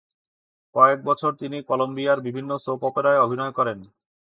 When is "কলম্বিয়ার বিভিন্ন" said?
1.69-2.51